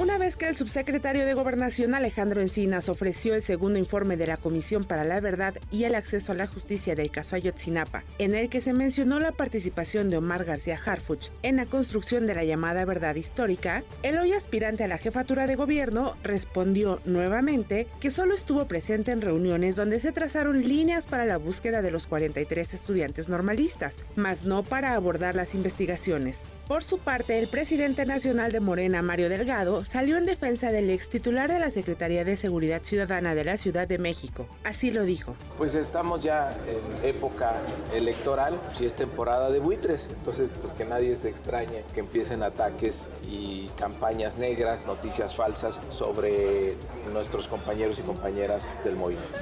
Una 0.00 0.16
vez 0.16 0.38
que 0.38 0.48
el 0.48 0.56
subsecretario 0.56 1.26
de 1.26 1.34
Gobernación 1.34 1.94
Alejandro 1.94 2.40
Encinas 2.40 2.88
ofreció 2.88 3.34
el 3.34 3.42
segundo 3.42 3.78
informe 3.78 4.16
de 4.16 4.26
la 4.26 4.38
Comisión 4.38 4.84
para 4.84 5.04
la 5.04 5.20
Verdad 5.20 5.56
y 5.70 5.84
el 5.84 5.94
Acceso 5.94 6.32
a 6.32 6.36
la 6.36 6.46
Justicia 6.46 6.94
del 6.94 7.10
caso 7.10 7.36
Ayotzinapa, 7.36 8.04
en 8.16 8.34
el 8.34 8.48
que 8.48 8.62
se 8.62 8.72
mencionó 8.72 9.20
la 9.20 9.32
participación 9.32 10.08
de 10.08 10.16
Omar 10.16 10.46
García 10.46 10.80
Harfuch 10.82 11.28
en 11.42 11.56
la 11.56 11.66
construcción 11.66 12.26
de 12.26 12.34
la 12.34 12.44
llamada 12.44 12.86
verdad 12.86 13.14
histórica, 13.14 13.84
el 14.02 14.16
hoy 14.16 14.32
aspirante 14.32 14.84
a 14.84 14.88
la 14.88 14.96
jefatura 14.96 15.46
de 15.46 15.56
gobierno 15.56 16.16
respondió 16.22 17.02
nuevamente 17.04 17.86
que 18.00 18.10
solo 18.10 18.34
estuvo 18.34 18.66
presente 18.66 19.12
en 19.12 19.20
reuniones 19.20 19.76
donde 19.76 20.00
se 20.00 20.12
trazaron 20.12 20.62
líneas 20.62 21.04
para 21.04 21.26
la 21.26 21.36
búsqueda 21.36 21.82
de 21.82 21.90
los 21.90 22.06
43 22.06 22.72
estudiantes 22.72 23.28
normalistas, 23.28 23.96
mas 24.16 24.46
no 24.46 24.62
para 24.62 24.94
abordar 24.94 25.34
las 25.34 25.54
investigaciones. 25.54 26.46
Por 26.70 26.84
su 26.84 26.98
parte, 26.98 27.36
el 27.40 27.48
presidente 27.48 28.06
nacional 28.06 28.52
de 28.52 28.60
Morena, 28.60 29.02
Mario 29.02 29.28
Delgado, 29.28 29.82
salió 29.82 30.16
en 30.16 30.24
defensa 30.24 30.70
del 30.70 30.88
ex 30.90 31.08
titular 31.08 31.50
de 31.50 31.58
la 31.58 31.72
Secretaría 31.72 32.24
de 32.24 32.36
Seguridad 32.36 32.82
Ciudadana 32.84 33.34
de 33.34 33.42
la 33.42 33.56
Ciudad 33.56 33.88
de 33.88 33.98
México. 33.98 34.46
Así 34.62 34.92
lo 34.92 35.02
dijo. 35.02 35.34
Pues 35.58 35.74
estamos 35.74 36.22
ya 36.22 36.56
en 36.68 37.08
época 37.08 37.56
electoral, 37.92 38.56
si 38.72 38.86
es 38.86 38.94
temporada 38.94 39.50
de 39.50 39.58
buitres, 39.58 40.10
entonces 40.16 40.52
pues 40.60 40.72
que 40.72 40.84
nadie 40.84 41.16
se 41.16 41.28
extrañe 41.28 41.82
que 41.92 41.98
empiecen 41.98 42.44
ataques 42.44 43.08
y 43.28 43.66
campañas 43.76 44.38
negras, 44.38 44.86
noticias 44.86 45.34
falsas 45.34 45.82
sobre 45.88 46.76
nuestros 47.12 47.48
compañeros 47.48 47.98
y 47.98 48.02
compañeras 48.02 48.78
del 48.84 48.94
movimiento. 48.94 49.40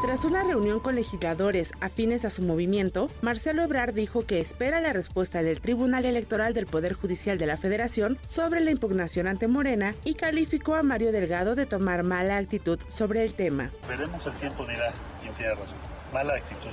Tras 0.00 0.24
una 0.24 0.44
reunión 0.44 0.78
con 0.78 0.94
legisladores 0.94 1.72
afines 1.80 2.24
a 2.24 2.30
su 2.30 2.42
movimiento, 2.42 3.10
Marcelo 3.20 3.64
Ebrard 3.64 3.94
dijo 3.94 4.24
que 4.24 4.38
espera 4.38 4.80
la 4.80 4.92
respuesta 4.92 5.42
del 5.42 5.60
Tribunal 5.60 6.04
Electoral 6.04 6.54
del 6.54 6.66
Poder 6.66 6.92
Judicial 6.92 7.36
de 7.36 7.46
la 7.46 7.56
Federación 7.56 8.16
sobre 8.24 8.60
la 8.60 8.70
impugnación 8.70 9.26
ante 9.26 9.48
Morena 9.48 9.96
y 10.04 10.14
calificó 10.14 10.76
a 10.76 10.84
Mario 10.84 11.10
Delgado 11.10 11.56
de 11.56 11.66
tomar 11.66 12.04
mala 12.04 12.36
actitud 12.36 12.78
sobre 12.86 13.24
el 13.24 13.34
tema. 13.34 13.72
Veremos 13.88 14.24
el 14.24 14.34
tiempo 14.34 14.64
dirá 14.64 14.92
quién 15.20 15.34
tiene 15.34 15.54
razón. 15.54 15.97
Mala 16.12 16.34
actitud. 16.34 16.70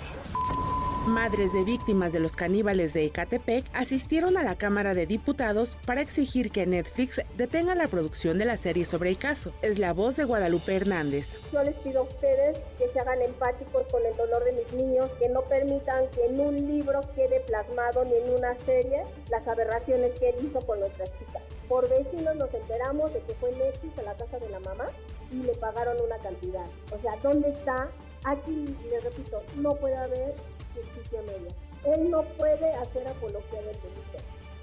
Madres 1.08 1.54
de 1.54 1.64
víctimas 1.64 2.14
de 2.14 2.20
los 2.20 2.36
caníbales 2.36 2.94
de 2.94 3.06
Ecatepec 3.06 3.66
asistieron 3.74 4.38
a 4.38 4.44
la 4.44 4.56
Cámara 4.56 4.96
de 4.96 5.06
Diputados 5.06 5.78
para 5.86 6.02
exigir 6.02 6.52
que 6.52 6.66
Netflix 6.66 7.22
detenga 7.38 7.76
la 7.76 7.88
producción 7.88 8.40
de 8.40 8.46
la 8.46 8.58
serie 8.58 8.86
sobre 8.86 9.10
el 9.10 9.18
caso. 9.18 9.54
Es 9.62 9.78
la 9.78 9.94
voz 9.94 10.16
de 10.16 10.24
Guadalupe 10.24 10.76
Hernández. 10.76 11.38
Yo 11.52 11.64
les 11.64 11.76
pido 11.76 12.00
a 12.00 12.04
ustedes 12.04 12.58
que 12.80 12.88
se 12.88 13.00
hagan 13.00 13.22
empáticos 13.22 13.86
con 13.92 14.04
el 14.04 14.16
dolor 14.18 14.44
de 14.46 14.54
mis 14.54 14.74
niños, 14.74 15.12
que 15.20 15.30
no 15.30 15.42
permitan 15.44 16.10
que 16.10 16.26
en 16.26 16.40
un 16.40 16.56
libro 16.56 17.02
quede 17.14 17.42
plasmado 17.42 18.04
ni 18.06 18.16
en 18.16 18.30
una 18.34 18.56
serie 18.66 19.04
las 19.30 19.48
aberraciones 19.48 20.18
que 20.18 20.30
él 20.30 20.36
hizo 20.48 20.60
con 20.66 20.80
nuestras 20.80 21.10
chicas. 21.20 21.44
Por 21.68 21.88
vecinos 21.90 22.36
nos 22.36 22.52
enteramos 22.54 23.14
de 23.14 23.20
que 23.22 23.34
fue 23.36 23.52
Netflix 23.52 24.00
a 24.00 24.04
la 24.04 24.16
casa 24.16 24.40
de 24.40 24.50
la 24.50 24.60
mamá 24.62 24.88
y 25.32 25.36
le 25.36 25.54
pagaron 25.56 25.98
una 26.02 26.18
cantidad. 26.18 26.66
O 26.92 27.00
sea, 27.02 27.16
¿dónde 27.22 27.50
está? 27.50 27.90
Aquí, 28.26 28.66
les 28.90 29.04
repito, 29.04 29.42
no 29.56 29.70
puede 29.70 29.96
haber 29.96 30.36
justicia 30.74 31.22
media. 31.22 31.54
Él 31.86 32.10
no 32.10 32.24
puede 32.38 32.74
hacer 32.74 33.08
apología 33.08 33.62
del 33.62 33.76
delito. 33.82 34.18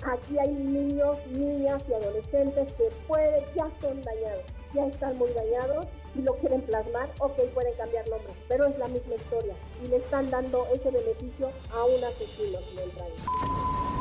Aquí 0.04 0.36
hay 0.38 0.52
niños, 0.52 1.16
niñas 1.30 1.82
y 1.88 1.94
adolescentes 1.94 2.72
que 2.72 2.88
pueden, 3.06 3.44
ya 3.54 3.70
son 3.80 4.02
dañados, 4.02 4.44
ya 4.74 4.86
están 4.86 5.16
muy 5.16 5.30
dañados 5.32 5.86
y 6.14 6.22
lo 6.22 6.34
quieren 6.38 6.60
plasmar, 6.62 7.08
ok, 7.20 7.36
pueden 7.54 7.74
cambiar 7.76 8.08
nombre, 8.08 8.32
pero 8.48 8.66
es 8.66 8.78
la 8.78 8.88
misma 8.88 9.14
historia 9.14 9.54
y 9.82 9.88
le 9.88 9.96
están 9.96 10.28
dando 10.30 10.66
ese 10.74 10.90
beneficio 10.90 11.50
a 11.70 11.84
un 11.84 12.04
asesino 12.04 12.58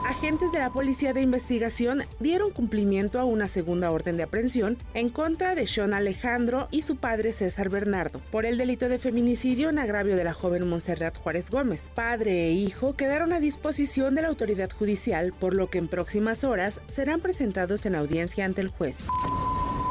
Agentes 0.06 0.52
de 0.52 0.60
la 0.60 0.72
Policía 0.72 1.14
de 1.14 1.22
Investigación 1.22 2.04
dieron 2.20 2.52
cumplimiento 2.52 3.20
a 3.20 3.24
una 3.24 3.48
segunda 3.48 3.92
orden 3.92 4.18
de 4.18 4.24
aprehensión 4.24 4.78
en 4.94 5.10
contra 5.10 5.56
de 5.56 5.68
Sean 5.68 5.94
Alejandro 5.94 6.68
y 6.72 6.82
su 6.82 6.98
padre 6.98 7.34
César 7.34 7.70
Bernardo 7.70 8.20
por 8.32 8.46
el 8.46 8.58
delito 8.58 8.90
de 8.90 9.00
feminicidio 9.00 9.70
en 9.70 9.80
agravio 9.80 10.16
de 10.16 10.24
la 10.24 10.34
joven 10.34 10.68
Montserrat 10.68 11.18
Juárez 11.18 11.50
Gómez. 11.50 11.92
Padre 11.94 12.48
e 12.48 12.52
hijo 12.52 12.94
quedaron 12.94 13.32
a 13.32 13.40
disposición 13.40 14.16
de 14.16 14.24
la 14.24 14.28
autoridad 14.30 14.72
judicial, 14.72 15.34
por 15.34 15.54
lo 15.54 15.70
que 15.70 15.78
en 15.78 15.88
próximas 15.92 16.44
horas 16.44 16.82
serán 16.88 17.20
presentados 17.20 17.86
en 17.86 17.94
audiencia 17.94 18.46
ante 18.46 18.62
el 18.62 18.70
juez. 18.70 18.98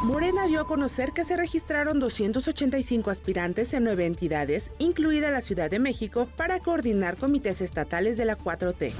Morena 0.02 0.46
dio 0.46 0.62
a 0.62 0.66
conocer 0.66 1.12
que 1.12 1.24
se 1.24 1.36
registraron 1.36 2.00
285 2.00 3.10
aspirantes 3.10 3.74
en 3.74 3.84
nueve 3.84 4.06
entidades, 4.06 4.72
incluida 4.78 5.30
la 5.30 5.42
Ciudad 5.42 5.70
de 5.70 5.78
México, 5.78 6.26
para 6.36 6.58
coordinar 6.58 7.18
comités 7.18 7.60
estatales 7.60 8.16
de 8.16 8.24
la 8.24 8.38
4T. 8.38 8.94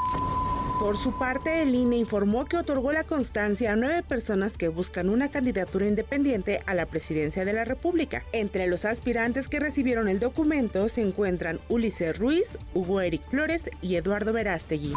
Por 0.78 0.97
su 0.97 1.19
parte, 1.19 1.62
el 1.62 1.75
INE 1.75 1.97
informó 1.97 2.44
que 2.44 2.56
otorgó 2.56 2.93
la 2.93 3.05
constancia 3.05 3.72
a 3.72 3.77
nueve 3.77 4.03
personas 4.03 4.56
que 4.56 4.69
buscan 4.69 5.09
una 5.09 5.31
candidatura 5.31 5.87
independiente 5.87 6.62
a 6.67 6.75
la 6.75 6.87
presidencia 6.87 7.44
de 7.44 7.53
la 7.53 7.65
República. 7.65 8.25
Entre 8.32 8.67
los 8.67 8.84
aspirantes 8.84 9.49
que 9.49 9.61
recibieron 9.61 10.09
el 10.09 10.21
documento 10.21 10.88
se 10.88 11.03
encuentran 11.03 11.61
Ulises 11.69 12.19
Ruiz, 12.19 12.59
Hugo 12.72 13.00
Eric 13.00 13.22
Flores 13.31 13.71
y 13.82 13.97
Eduardo 13.97 14.32
Verástegui. 14.32 14.94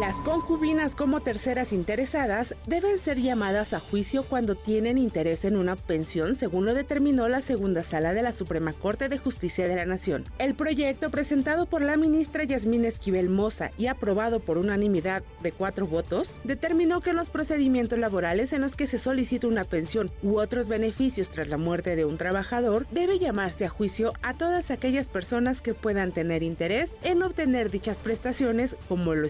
Las 0.00 0.22
concubinas 0.22 0.94
como 0.94 1.20
terceras 1.20 1.70
interesadas 1.72 2.54
deben 2.66 2.98
ser 2.98 3.20
llamadas 3.20 3.74
a 3.74 3.80
juicio 3.80 4.22
cuando 4.22 4.54
tienen 4.54 4.96
interés 4.96 5.44
en 5.44 5.54
una 5.54 5.76
pensión, 5.76 6.34
según 6.34 6.64
lo 6.64 6.72
determinó 6.72 7.28
la 7.28 7.42
segunda 7.42 7.82
sala 7.82 8.14
de 8.14 8.22
la 8.22 8.32
Suprema 8.32 8.72
Corte 8.72 9.10
de 9.10 9.18
Justicia 9.18 9.68
de 9.68 9.76
la 9.76 9.84
Nación. 9.84 10.24
El 10.38 10.54
proyecto 10.54 11.10
presentado 11.10 11.66
por 11.66 11.82
la 11.82 11.98
ministra 11.98 12.44
Yasmín 12.44 12.86
Esquivel 12.86 13.28
Moza 13.28 13.70
y 13.76 13.86
aprobado 13.86 14.40
por 14.40 14.56
unanimidad 14.56 15.24
de 15.42 15.52
cuatro 15.52 15.86
votos, 15.86 16.40
determinó 16.42 17.02
que 17.02 17.12
los 17.12 17.28
procedimientos 17.28 17.98
laborales 17.98 18.54
en 18.54 18.62
los 18.62 18.76
que 18.76 18.86
se 18.86 18.98
solicita 18.98 19.46
una 19.46 19.64
pensión 19.64 20.10
u 20.22 20.38
otros 20.38 20.68
beneficios 20.68 21.30
tras 21.30 21.48
la 21.48 21.58
muerte 21.58 21.96
de 21.96 22.06
un 22.06 22.16
trabajador 22.16 22.86
debe 22.92 23.18
llamarse 23.18 23.66
a 23.66 23.68
juicio 23.68 24.14
a 24.22 24.38
todas 24.38 24.70
aquellas 24.70 25.08
personas 25.08 25.60
que 25.60 25.74
puedan 25.74 26.12
tener 26.12 26.42
interés 26.42 26.96
en 27.02 27.22
obtener 27.22 27.70
dichas 27.70 27.98
prestaciones 27.98 28.76
como 28.88 29.14
lo 29.14 29.26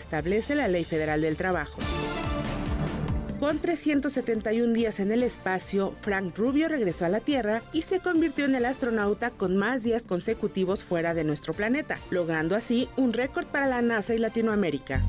la 0.54 0.68
Ley 0.68 0.84
Federal 0.84 1.20
del 1.20 1.36
Trabajo. 1.36 1.78
Con 3.42 3.58
371 3.58 4.72
días 4.72 5.00
en 5.00 5.10
el 5.10 5.24
espacio, 5.24 5.94
Frank 6.00 6.38
Rubio 6.38 6.68
regresó 6.68 7.06
a 7.06 7.08
la 7.08 7.18
Tierra 7.18 7.62
y 7.72 7.82
se 7.82 7.98
convirtió 7.98 8.44
en 8.44 8.54
el 8.54 8.64
astronauta 8.64 9.30
con 9.30 9.56
más 9.56 9.82
días 9.82 10.06
consecutivos 10.06 10.84
fuera 10.84 11.12
de 11.12 11.24
nuestro 11.24 11.52
planeta, 11.52 11.98
logrando 12.10 12.54
así 12.54 12.88
un 12.96 13.12
récord 13.12 13.46
para 13.46 13.66
la 13.66 13.82
NASA 13.82 14.14
y 14.14 14.18
Latinoamérica. 14.18 15.02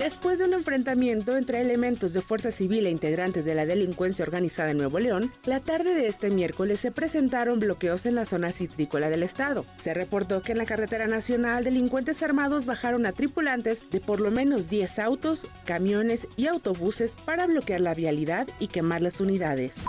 Después 0.00 0.38
de 0.38 0.46
un 0.46 0.54
enfrentamiento 0.54 1.36
entre 1.36 1.60
elementos 1.60 2.14
de 2.14 2.22
fuerza 2.22 2.50
civil 2.50 2.86
e 2.86 2.90
integrantes 2.90 3.44
de 3.44 3.54
la 3.54 3.66
delincuencia 3.66 4.24
organizada 4.24 4.70
en 4.70 4.78
Nuevo 4.78 4.98
León, 4.98 5.30
la 5.44 5.60
tarde 5.60 5.94
de 5.94 6.08
este 6.08 6.30
miércoles 6.30 6.80
se 6.80 6.90
presentaron 6.90 7.60
bloqueos 7.60 8.06
en 8.06 8.14
la 8.14 8.24
zona 8.24 8.50
citrícola 8.50 9.10
del 9.10 9.22
estado. 9.22 9.66
Se 9.76 9.92
reportó 9.92 10.40
que 10.40 10.52
en 10.52 10.58
la 10.58 10.64
carretera 10.64 11.06
nacional 11.06 11.64
delincuentes 11.64 12.22
armados 12.22 12.64
bajaron 12.64 13.04
a 13.04 13.12
tripulantes 13.12 13.84
de 13.90 14.00
por 14.00 14.22
lo 14.22 14.30
menos 14.30 14.70
10 14.70 15.00
autos, 15.00 15.46
camiones 15.66 16.28
y 16.38 16.46
autobuses 16.46 17.14
para 17.26 17.46
bloquear 17.46 17.82
la 17.82 17.92
vialidad 17.92 18.48
y 18.58 18.68
quemar 18.68 19.02
las 19.02 19.20
unidades. 19.20 19.84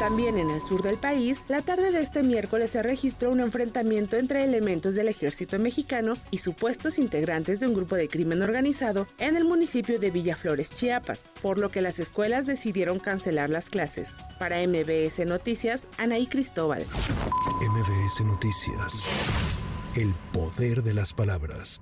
También 0.00 0.38
en 0.38 0.48
el 0.48 0.62
sur 0.62 0.82
del 0.82 0.96
país, 0.96 1.44
la 1.46 1.60
tarde 1.60 1.90
de 1.90 2.00
este 2.00 2.22
miércoles 2.22 2.70
se 2.70 2.82
registró 2.82 3.30
un 3.30 3.40
enfrentamiento 3.40 4.16
entre 4.16 4.44
elementos 4.44 4.94
del 4.94 5.08
ejército 5.08 5.58
mexicano 5.58 6.14
y 6.30 6.38
supuestos 6.38 6.98
integrantes 6.98 7.60
de 7.60 7.66
un 7.66 7.74
grupo 7.74 7.96
de 7.96 8.08
crimen 8.08 8.40
organizado 8.40 9.06
en 9.18 9.36
el 9.36 9.44
municipio 9.44 9.98
de 9.98 10.10
Villaflores, 10.10 10.70
Chiapas, 10.70 11.24
por 11.42 11.58
lo 11.58 11.70
que 11.70 11.82
las 11.82 11.98
escuelas 11.98 12.46
decidieron 12.46 12.98
cancelar 12.98 13.50
las 13.50 13.68
clases. 13.68 14.14
Para 14.38 14.66
MBS 14.66 15.26
Noticias, 15.26 15.86
Anaí 15.98 16.26
Cristóbal. 16.26 16.82
MBS 17.60 18.24
Noticias. 18.24 19.04
El 19.96 20.14
poder 20.32 20.82
de 20.82 20.94
las 20.94 21.12
palabras. 21.12 21.78